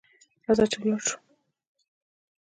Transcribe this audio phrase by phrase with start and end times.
[0.45, 1.15] راځه چي ولاړ سو.